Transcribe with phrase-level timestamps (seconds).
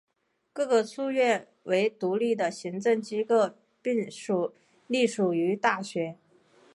[0.51, 3.51] 各个书院为独立的行政机构
[3.83, 3.95] 并
[4.89, 6.17] 隶属于大学。